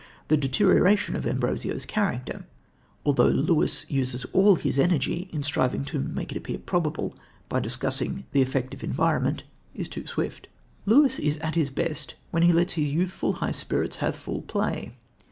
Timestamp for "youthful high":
12.89-13.51